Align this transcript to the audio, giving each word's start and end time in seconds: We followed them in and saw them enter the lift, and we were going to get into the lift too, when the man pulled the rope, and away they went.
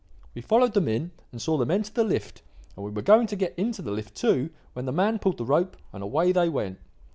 We 0.33 0.41
followed 0.41 0.73
them 0.73 0.87
in 0.87 1.11
and 1.31 1.39
saw 1.39 1.57
them 1.59 1.69
enter 1.69 1.93
the 1.93 2.03
lift, 2.03 2.41
and 2.75 2.83
we 2.83 2.89
were 2.89 3.03
going 3.03 3.27
to 3.27 3.35
get 3.35 3.53
into 3.55 3.83
the 3.83 3.91
lift 3.91 4.15
too, 4.15 4.49
when 4.73 4.85
the 4.85 4.91
man 4.91 5.19
pulled 5.19 5.37
the 5.37 5.45
rope, 5.45 5.77
and 5.93 6.01
away 6.01 6.31
they 6.31 6.49
went. 6.49 6.79